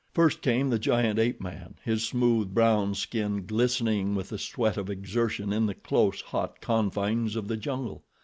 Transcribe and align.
First 0.15 0.41
came 0.41 0.71
the 0.71 0.79
giant 0.79 1.19
ape 1.19 1.39
man, 1.41 1.75
his 1.85 2.03
smooth, 2.03 2.55
brown 2.55 2.95
skin 2.95 3.45
glistening 3.45 4.15
with 4.15 4.29
the 4.29 4.39
sweat 4.39 4.75
of 4.75 4.89
exertion 4.89 5.53
in 5.53 5.67
the 5.67 5.75
close, 5.75 6.21
hot 6.21 6.59
confines 6.59 7.35
of 7.35 7.47
the 7.47 7.55
jungle. 7.55 8.01